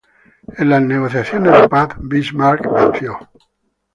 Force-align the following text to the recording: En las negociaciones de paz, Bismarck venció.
En 0.57 0.69
las 0.71 0.81
negociaciones 0.81 1.51
de 1.61 1.69
paz, 1.69 1.89
Bismarck 1.99 2.67
venció. 2.73 3.19